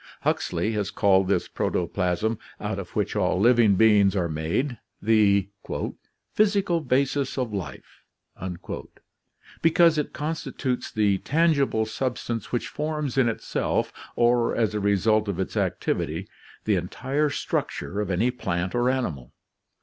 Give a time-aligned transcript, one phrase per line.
[0.23, 5.49] Huxley has called this protoplasm out of which all living beings are made the
[6.33, 8.01] "physical basis of life,"
[9.61, 15.39] because it constitutes the tangible substance which forms in itself or as a result of
[15.39, 16.27] its activity
[16.63, 19.33] the entire structure of any plant or animal.